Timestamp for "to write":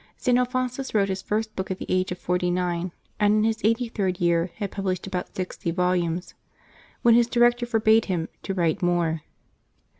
8.41-8.81